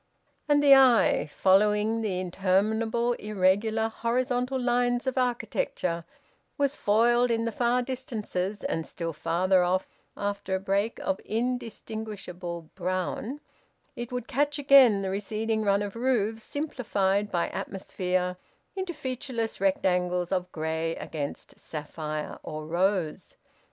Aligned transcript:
And 0.49 0.63
the 0.63 0.73
eye, 0.73 1.27
following 1.31 2.01
the 2.01 2.19
interminable 2.19 3.13
irregular 3.19 3.87
horizontal 3.89 4.59
lines 4.59 5.05
of 5.05 5.15
architecture, 5.15 6.05
was 6.57 6.75
foiled 6.75 7.29
in 7.29 7.45
the 7.45 7.51
far 7.51 7.83
distances, 7.83 8.63
and, 8.63 8.87
still 8.87 9.13
farther 9.13 9.61
off, 9.63 9.87
after 10.17 10.55
a 10.55 10.59
break 10.59 10.97
of 11.01 11.21
indistinguishable 11.23 12.63
brown, 12.73 13.41
it 13.95 14.11
would 14.11 14.27
catch 14.27 14.57
again 14.57 15.03
the 15.03 15.11
receding 15.11 15.61
run 15.61 15.83
of 15.83 15.95
roofs, 15.95 16.41
simplified 16.41 17.31
by 17.31 17.49
atmosphere 17.49 18.37
into 18.75 18.95
featureless 18.95 19.61
rectangles 19.61 20.31
of 20.31 20.51
grey 20.51 20.95
against 20.95 21.59
sapphire 21.59 22.39
or 22.41 22.65
rose. 22.65 23.37